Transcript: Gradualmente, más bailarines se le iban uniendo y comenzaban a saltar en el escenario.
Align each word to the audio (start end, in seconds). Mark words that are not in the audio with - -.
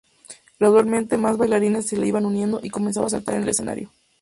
Gradualmente, 0.57 1.15
más 1.19 1.37
bailarines 1.37 1.85
se 1.85 1.95
le 1.95 2.07
iban 2.07 2.25
uniendo 2.25 2.59
y 2.63 2.71
comenzaban 2.71 3.05
a 3.05 3.09
saltar 3.11 3.35
en 3.35 3.43
el 3.43 3.49
escenario. 3.49 3.91